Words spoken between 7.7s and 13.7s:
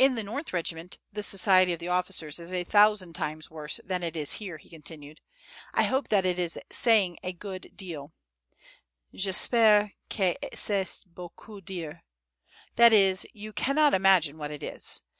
deal; J'ESPERE QUE C'EST BEAUCOUP DIRE; that is, you